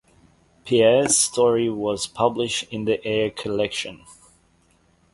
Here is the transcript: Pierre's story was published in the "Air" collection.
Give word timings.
Pierre's 0.65 1.15
story 1.15 1.69
was 1.69 2.07
published 2.07 2.63
in 2.73 2.85
the 2.85 3.05
"Air" 3.05 3.29
collection. 3.29 4.03